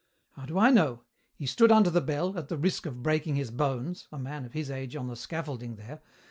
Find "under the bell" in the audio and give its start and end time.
1.71-2.35